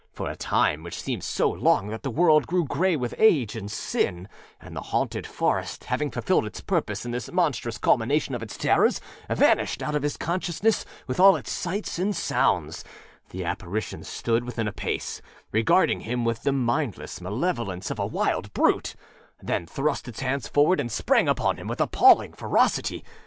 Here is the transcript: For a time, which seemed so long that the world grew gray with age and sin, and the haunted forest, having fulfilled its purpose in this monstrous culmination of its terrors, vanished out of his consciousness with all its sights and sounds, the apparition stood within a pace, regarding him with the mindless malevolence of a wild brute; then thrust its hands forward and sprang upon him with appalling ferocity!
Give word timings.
For 0.13 0.31
a 0.31 0.35
time, 0.35 0.81
which 0.81 0.99
seemed 0.99 1.23
so 1.23 1.47
long 1.51 1.89
that 1.89 2.01
the 2.01 2.09
world 2.09 2.47
grew 2.47 2.65
gray 2.65 2.95
with 2.95 3.13
age 3.19 3.55
and 3.55 3.69
sin, 3.69 4.27
and 4.59 4.75
the 4.75 4.81
haunted 4.81 5.27
forest, 5.27 5.83
having 5.83 6.09
fulfilled 6.09 6.47
its 6.47 6.59
purpose 6.59 7.05
in 7.05 7.11
this 7.11 7.31
monstrous 7.31 7.77
culmination 7.77 8.33
of 8.33 8.41
its 8.41 8.57
terrors, 8.57 8.99
vanished 9.29 9.83
out 9.83 9.93
of 9.93 10.01
his 10.01 10.17
consciousness 10.17 10.85
with 11.05 11.19
all 11.19 11.35
its 11.35 11.51
sights 11.51 11.99
and 11.99 12.15
sounds, 12.15 12.83
the 13.29 13.45
apparition 13.45 14.03
stood 14.03 14.43
within 14.43 14.67
a 14.67 14.73
pace, 14.73 15.21
regarding 15.51 15.99
him 15.99 16.25
with 16.25 16.41
the 16.41 16.51
mindless 16.51 17.21
malevolence 17.21 17.91
of 17.91 17.99
a 17.99 18.07
wild 18.07 18.51
brute; 18.55 18.95
then 19.39 19.67
thrust 19.67 20.07
its 20.07 20.21
hands 20.21 20.47
forward 20.47 20.79
and 20.79 20.91
sprang 20.91 21.29
upon 21.29 21.57
him 21.57 21.67
with 21.67 21.79
appalling 21.79 22.33
ferocity! 22.33 23.03